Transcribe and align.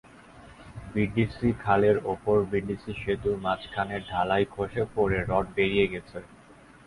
BDC 0.93 1.49
খালের 1.63 1.97
ওপর 2.13 2.37
BDC 2.51 2.91
সেতুর 3.01 3.35
মাঝখানের 3.37 4.01
ঢালাই 4.09 4.43
খসে 4.53 4.83
পড়ে 4.95 5.19
রড 5.29 5.45
বেরিয়ে 5.57 5.85
গেছে। 5.87 6.17